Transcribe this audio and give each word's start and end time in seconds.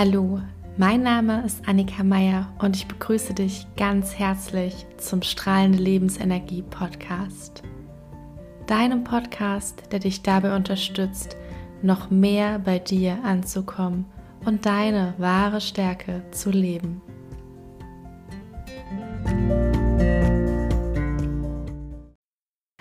Hallo, 0.00 0.40
mein 0.76 1.02
Name 1.02 1.44
ist 1.44 1.66
Annika 1.66 2.04
Meier 2.04 2.54
und 2.60 2.76
ich 2.76 2.86
begrüße 2.86 3.34
dich 3.34 3.66
ganz 3.76 4.14
herzlich 4.14 4.86
zum 4.96 5.22
Strahlende 5.22 5.78
Lebensenergie 5.78 6.62
Podcast. 6.62 7.64
Deinem 8.68 9.02
Podcast, 9.02 9.82
der 9.90 9.98
dich 9.98 10.22
dabei 10.22 10.54
unterstützt, 10.54 11.36
noch 11.82 12.10
mehr 12.10 12.60
bei 12.60 12.78
dir 12.78 13.18
anzukommen 13.24 14.06
und 14.44 14.66
deine 14.66 15.14
wahre 15.18 15.60
Stärke 15.60 16.22
zu 16.30 16.52
leben. 16.52 17.02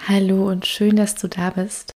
Hallo 0.08 0.52
und 0.52 0.68
schön, 0.68 0.96
dass 0.96 1.16
du 1.16 1.28
da 1.28 1.50
bist. 1.50 1.90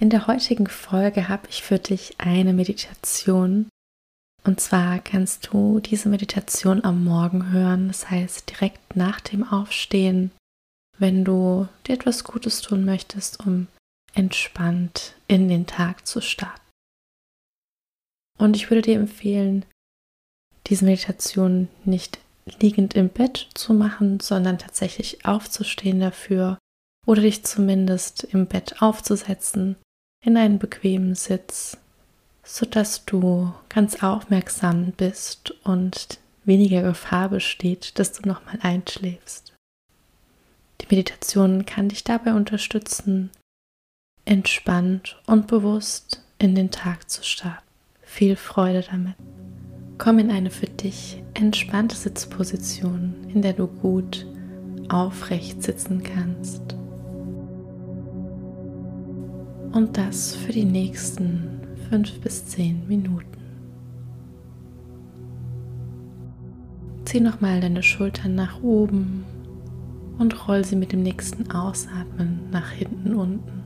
In 0.00 0.10
der 0.10 0.26
heutigen 0.26 0.66
Folge 0.66 1.28
habe 1.28 1.46
ich 1.50 1.62
für 1.62 1.78
dich 1.78 2.16
eine 2.18 2.52
Meditation. 2.52 3.68
Und 4.46 4.60
zwar 4.60 5.00
kannst 5.00 5.48
du 5.48 5.80
diese 5.80 6.08
Meditation 6.08 6.84
am 6.84 7.02
Morgen 7.02 7.50
hören, 7.50 7.88
das 7.88 8.08
heißt 8.08 8.48
direkt 8.48 8.94
nach 8.94 9.18
dem 9.20 9.42
Aufstehen, 9.42 10.30
wenn 10.98 11.24
du 11.24 11.68
dir 11.86 11.94
etwas 11.96 12.22
Gutes 12.22 12.62
tun 12.62 12.84
möchtest, 12.84 13.44
um 13.44 13.66
entspannt 14.14 15.16
in 15.26 15.48
den 15.48 15.66
Tag 15.66 16.06
zu 16.06 16.20
starten. 16.20 16.60
Und 18.38 18.54
ich 18.54 18.70
würde 18.70 18.82
dir 18.82 18.94
empfehlen, 18.94 19.64
diese 20.68 20.84
Meditation 20.84 21.68
nicht 21.84 22.20
liegend 22.60 22.94
im 22.94 23.08
Bett 23.08 23.48
zu 23.54 23.74
machen, 23.74 24.20
sondern 24.20 24.58
tatsächlich 24.58 25.24
aufzustehen 25.24 25.98
dafür 25.98 26.56
oder 27.04 27.22
dich 27.22 27.44
zumindest 27.44 28.22
im 28.22 28.46
Bett 28.46 28.80
aufzusetzen 28.80 29.74
in 30.24 30.36
einen 30.36 30.60
bequemen 30.60 31.16
Sitz, 31.16 31.78
sodass 32.46 33.04
du 33.04 33.52
ganz 33.68 34.02
aufmerksam 34.02 34.92
bist 34.96 35.52
und 35.64 36.18
weniger 36.44 36.82
Gefahr 36.82 37.28
besteht, 37.28 37.98
dass 37.98 38.12
du 38.12 38.26
nochmal 38.26 38.58
einschläfst. 38.62 39.52
Die 40.80 40.86
Meditation 40.88 41.66
kann 41.66 41.88
dich 41.88 42.04
dabei 42.04 42.34
unterstützen, 42.34 43.30
entspannt 44.24 45.20
und 45.26 45.48
bewusst 45.48 46.22
in 46.38 46.54
den 46.54 46.70
Tag 46.70 47.10
zu 47.10 47.24
starten. 47.24 47.62
Viel 48.02 48.36
Freude 48.36 48.84
damit. 48.88 49.16
Komm 49.98 50.20
in 50.20 50.30
eine 50.30 50.50
für 50.50 50.66
dich 50.66 51.22
entspannte 51.34 51.96
Sitzposition, 51.96 53.28
in 53.32 53.42
der 53.42 53.54
du 53.54 53.66
gut 53.66 54.26
aufrecht 54.88 55.62
sitzen 55.62 56.02
kannst. 56.02 56.62
Und 59.72 59.96
das 59.96 60.34
für 60.36 60.52
die 60.52 60.64
nächsten 60.64 61.55
fünf 61.88 62.20
bis 62.20 62.46
zehn 62.46 62.86
Minuten. 62.88 63.26
Zieh 67.04 67.20
nochmal 67.20 67.60
deine 67.60 67.82
Schultern 67.82 68.34
nach 68.34 68.62
oben 68.62 69.24
und 70.18 70.48
roll 70.48 70.64
sie 70.64 70.76
mit 70.76 70.92
dem 70.92 71.02
nächsten 71.02 71.50
Ausatmen 71.50 72.40
nach 72.50 72.70
hinten 72.70 73.14
unten. 73.14 73.62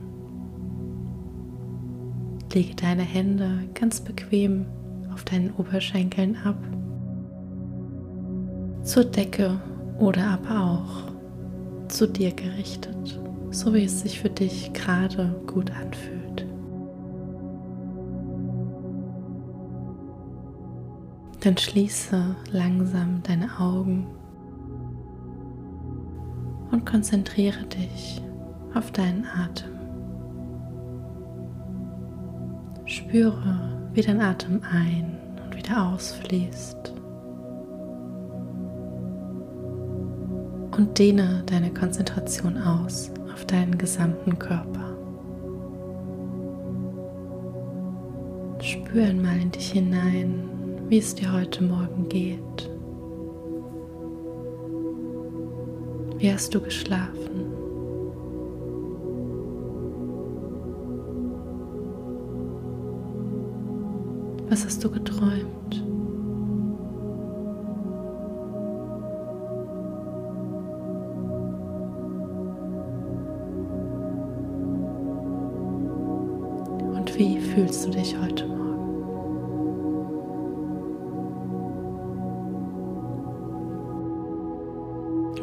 Lege 2.53 2.75
deine 2.75 3.03
Hände 3.03 3.69
ganz 3.73 4.01
bequem 4.01 4.65
auf 5.13 5.23
deinen 5.23 5.51
Oberschenkeln 5.51 6.37
ab, 6.43 6.57
zur 8.83 9.05
Decke 9.05 9.59
oder 9.99 10.31
aber 10.31 10.63
auch 10.63 11.11
zu 11.87 12.07
dir 12.07 12.31
gerichtet, 12.31 13.19
so 13.51 13.73
wie 13.73 13.85
es 13.85 14.01
sich 14.01 14.19
für 14.19 14.29
dich 14.29 14.73
gerade 14.73 15.41
gut 15.47 15.71
anfühlt. 15.71 16.20
Dann 21.41 21.57
schließe 21.57 22.35
langsam 22.51 23.23
deine 23.23 23.49
Augen 23.59 24.05
und 26.71 26.85
konzentriere 26.85 27.65
dich 27.65 28.21
auf 28.75 28.91
deinen 28.91 29.25
Atem. 29.25 29.71
Spüre, 32.85 33.89
wie 33.93 34.01
dein 34.01 34.21
Atem 34.21 34.61
ein 34.71 35.17
und 35.43 35.57
wieder 35.57 35.87
ausfließt. 35.87 36.93
Und 40.77 40.99
dehne 40.99 41.41
deine 41.47 41.73
Konzentration 41.73 42.55
aus 42.59 43.09
auf 43.33 43.45
deinen 43.45 43.79
gesamten 43.79 44.37
Körper. 44.37 44.95
Spür 48.59 49.05
einmal 49.05 49.39
in 49.39 49.51
dich 49.51 49.71
hinein, 49.71 50.60
wie 50.91 50.97
es 50.97 51.15
dir 51.15 51.31
heute 51.31 51.63
Morgen 51.63 52.09
geht. 52.09 52.69
Wie 56.17 56.29
hast 56.29 56.53
du 56.53 56.59
geschlafen? 56.59 57.45
Was 64.49 64.65
hast 64.65 64.83
du 64.83 64.91
geträumt? 64.91 65.81
Und 76.93 77.17
wie 77.17 77.39
fühlst 77.39 77.85
du 77.85 77.91
dich 77.91 78.13
heute 78.21 78.50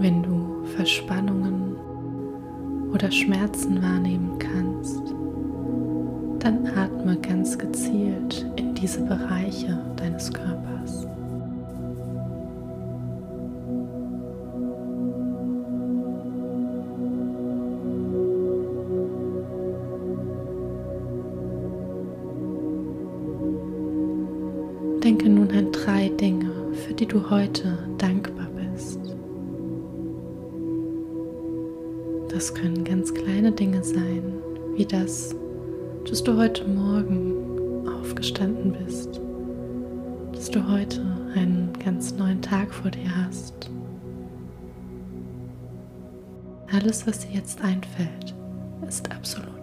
Wenn 0.01 0.23
du 0.23 0.65
Verspannungen 0.77 1.75
oder 2.93 3.11
Schmerzen 3.11 3.83
wahrnehmen 3.83 4.39
kannst, 4.39 5.03
dann 6.39 6.67
atme 6.69 7.17
ganz 7.17 7.59
gezielt 7.59 8.47
in 8.55 8.75
diese 8.75 9.01
Bereiche 9.03 9.77
deines 9.97 10.33
Körpers. 10.33 11.09
Denke 25.03 25.29
nun 25.29 25.51
an 25.51 25.73
drei 25.73 26.09
Dinge, 26.11 26.51
für 26.87 26.95
die 26.95 27.07
du 27.07 27.29
heute 27.31 27.79
dankbar 27.99 28.47
bist. 28.47 28.58
Das 32.29 32.55
können 32.55 32.85
ganz 32.85 33.13
kleine 33.15 33.53
Dinge 33.53 33.83
sein, 33.83 34.35
wie 34.77 34.85
das, 34.85 35.35
dass 36.09 36.23
du 36.23 36.37
heute 36.37 36.67
Morgen 36.69 37.89
aufgestanden 37.89 38.73
bist, 38.85 39.21
dass 40.33 40.51
du 40.51 40.67
heute 40.71 41.01
einen 41.35 41.73
ganz 41.83 42.15
neuen 42.15 42.43
Tag 42.43 42.73
vor 42.73 42.91
dir 42.91 43.11
hast. 43.25 43.71
Alles, 46.71 47.07
was 47.07 47.21
dir 47.21 47.35
jetzt 47.35 47.63
einfällt, 47.63 48.35
ist 48.87 49.11
absolut 49.11 49.59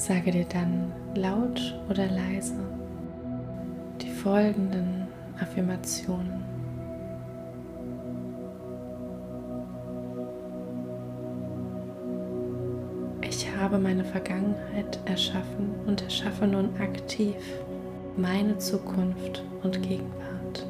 Sage 0.00 0.30
dir 0.30 0.46
dann 0.46 0.90
laut 1.14 1.78
oder 1.90 2.06
leise 2.06 2.54
die 4.00 4.08
folgenden 4.08 5.06
Affirmationen. 5.38 6.42
Ich 13.20 13.46
habe 13.58 13.78
meine 13.78 14.06
Vergangenheit 14.06 14.98
erschaffen 15.04 15.74
und 15.86 16.00
erschaffe 16.00 16.46
nun 16.46 16.70
aktiv 16.80 17.36
meine 18.16 18.56
Zukunft 18.56 19.44
und 19.62 19.82
Gegenwart. 19.82 20.66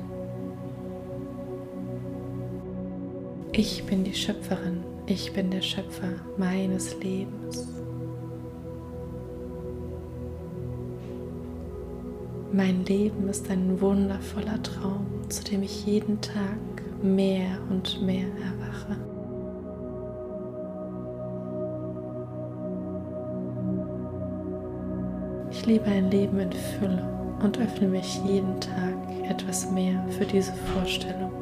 Ich 3.52 3.84
bin 3.84 4.02
die 4.02 4.14
Schöpferin, 4.14 4.82
ich 5.06 5.32
bin 5.32 5.52
der 5.52 5.62
Schöpfer 5.62 6.14
meines 6.36 6.98
Lebens. 6.98 7.68
Mein 12.52 12.84
Leben 12.84 13.28
ist 13.28 13.48
ein 13.48 13.80
wundervoller 13.80 14.60
Traum, 14.60 15.06
zu 15.28 15.44
dem 15.44 15.62
ich 15.62 15.86
jeden 15.86 16.20
Tag 16.20 16.58
mehr 17.00 17.46
und 17.70 18.02
mehr 18.02 18.26
erwache. 18.26 18.96
Ich 25.52 25.64
lebe 25.64 25.84
ein 25.84 26.10
Leben 26.10 26.40
in 26.40 26.52
Fülle 26.52 27.36
und 27.40 27.56
öffne 27.56 27.86
mich 27.86 28.20
jeden 28.26 28.58
Tag 28.60 28.96
etwas 29.28 29.70
mehr 29.70 30.04
für 30.08 30.26
diese 30.26 30.52
Vorstellung. 30.52 31.39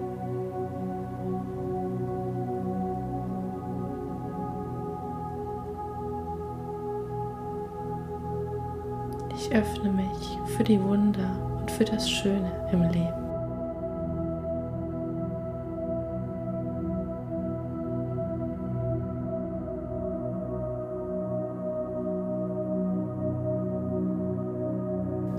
Ich 9.41 9.55
öffne 9.55 9.91
mich 9.93 10.57
für 10.57 10.65
die 10.65 10.83
Wunder 10.83 11.31
und 11.61 11.71
für 11.71 11.85
das 11.85 12.11
Schöne 12.11 12.51
im 12.73 12.83
Leben. 12.83 13.15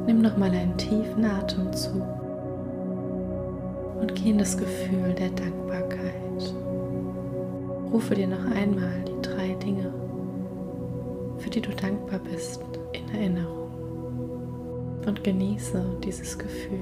Nimm 0.08 0.22
noch 0.22 0.38
mal 0.38 0.50
einen 0.50 0.78
tiefen 0.78 1.26
Atemzug 1.26 2.02
und 4.00 4.16
geh 4.16 4.30
in 4.30 4.38
das 4.38 4.58
Gefühl 4.58 5.14
der 5.14 5.30
Dankbarkeit. 5.32 6.54
Rufe 7.92 8.16
dir 8.16 8.28
noch 8.28 8.46
einmal 8.56 9.04
die 9.06 9.22
drei 9.22 9.56
Dinge, 9.56 9.94
für 11.38 11.50
die 11.50 11.60
du 11.62 11.72
dankbar 11.72 12.20
bist, 12.20 12.62
in 12.94 13.14
Erinnerung 13.14 13.59
und 15.10 15.24
genieße 15.24 15.84
dieses 16.04 16.38
Gefühl. 16.38 16.80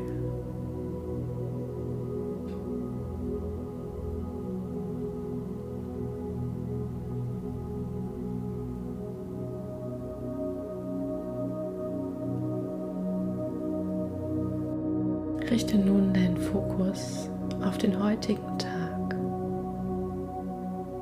Richte 15.49 15.77
nun 15.77 16.13
deinen 16.13 16.35
Fokus 16.37 17.29
auf 17.63 17.77
den 17.77 17.97
heutigen 18.03 18.57
Tag. 18.59 19.15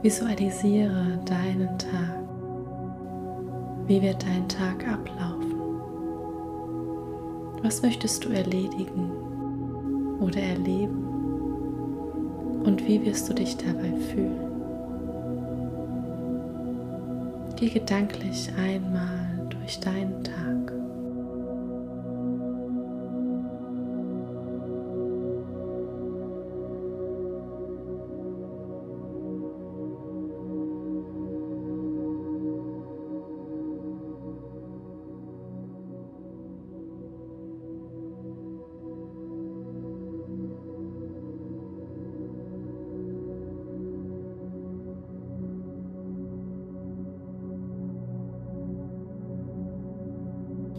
Visualisiere 0.04 1.20
deinen 1.26 1.78
Tag. 1.80 2.22
Wie 3.88 4.00
wird 4.00 4.24
dein 4.24 4.48
Tag 4.48 4.88
ablaufen? 4.88 5.45
Was 7.64 7.82
möchtest 7.82 8.24
du 8.26 8.30
erledigen 8.30 9.12
oder 10.20 10.40
erleben? 10.42 11.04
Und 12.64 12.86
wie 12.88 13.04
wirst 13.06 13.30
du 13.30 13.34
dich 13.34 13.58
dabei 13.58 13.94
fühlen? 14.12 14.46
Geh 17.56 17.70
gedanklich 17.70 18.50
einmal 18.58 19.48
durch 19.50 19.80
deinen 19.80 20.24
Tag. 20.24 20.74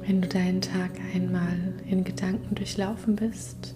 Wenn 0.06 0.22
du 0.22 0.28
deinen 0.28 0.60
Tag 0.60 0.92
einmal 1.12 1.58
in 1.84 2.04
Gedanken 2.04 2.54
durchlaufen 2.54 3.16
bist, 3.16 3.74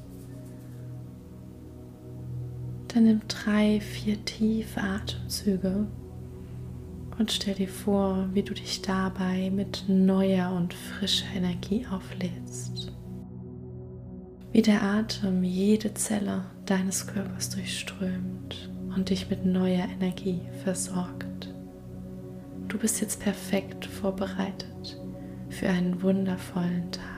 dann 2.86 3.02
nimm 3.04 3.20
drei, 3.26 3.80
vier 3.80 4.24
tiefe 4.24 4.80
Atemzüge 4.80 5.88
und 7.18 7.32
stell 7.32 7.54
dir 7.54 7.68
vor, 7.68 8.28
wie 8.32 8.44
du 8.44 8.54
dich 8.54 8.80
dabei 8.80 9.50
mit 9.50 9.86
neuer 9.88 10.52
und 10.52 10.72
frischer 10.72 11.26
Energie 11.34 11.84
auflädst. 11.90 12.92
Wie 14.52 14.62
der 14.62 14.82
Atem 14.82 15.42
jede 15.42 15.94
Zelle 15.94 16.44
deines 16.64 17.08
Körpers 17.08 17.50
durchströmt 17.50 18.70
und 18.94 19.10
dich 19.10 19.28
mit 19.30 19.44
neuer 19.44 19.88
Energie 19.88 20.42
versorgt. 20.62 21.52
Du 22.68 22.78
bist 22.78 23.00
jetzt 23.00 23.18
perfekt 23.20 23.84
vorbereitet 23.84 24.99
für 25.50 25.68
einen 25.68 26.00
wundervollen 26.02 26.90
Tag. 26.92 27.10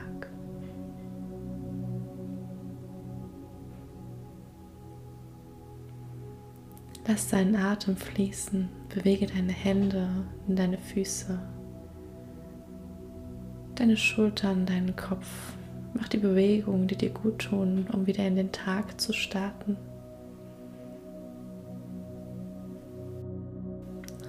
Lass 7.07 7.27
deinen 7.27 7.55
Atem 7.55 7.95
fließen, 7.95 8.69
bewege 8.89 9.27
deine 9.27 9.51
Hände 9.51 10.07
in 10.47 10.55
deine 10.55 10.77
Füße, 10.77 11.37
deine 13.75 13.97
Schultern, 13.97 14.65
deinen 14.65 14.95
Kopf. 14.95 15.27
Mach 15.93 16.07
die 16.07 16.17
Bewegungen, 16.17 16.87
die 16.87 16.95
dir 16.95 17.11
gut 17.11 17.39
tun, 17.39 17.87
um 17.93 18.07
wieder 18.07 18.25
in 18.25 18.35
den 18.35 18.51
Tag 18.51 18.99
zu 18.99 19.13
starten. 19.13 19.77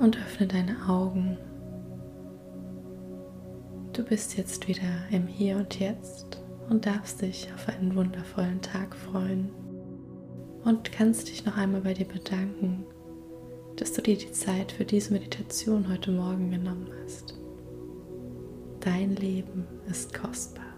Und 0.00 0.18
öffne 0.18 0.46
deine 0.48 0.76
Augen. 0.88 1.38
Du 3.94 4.02
bist 4.02 4.36
jetzt 4.36 4.66
wieder 4.66 5.06
im 5.12 5.28
Hier 5.28 5.56
und 5.56 5.78
Jetzt 5.78 6.42
und 6.68 6.84
darfst 6.84 7.22
dich 7.22 7.48
auf 7.54 7.68
einen 7.68 7.94
wundervollen 7.94 8.60
Tag 8.60 8.96
freuen 8.96 9.50
und 10.64 10.90
kannst 10.90 11.28
dich 11.28 11.44
noch 11.44 11.56
einmal 11.56 11.82
bei 11.82 11.94
dir 11.94 12.06
bedanken, 12.06 12.84
dass 13.76 13.92
du 13.92 14.02
dir 14.02 14.18
die 14.18 14.32
Zeit 14.32 14.72
für 14.72 14.84
diese 14.84 15.12
Meditation 15.12 15.88
heute 15.88 16.10
Morgen 16.10 16.50
genommen 16.50 16.90
hast. 17.04 17.38
Dein 18.80 19.14
Leben 19.14 19.64
ist 19.88 20.12
kostbar. 20.12 20.73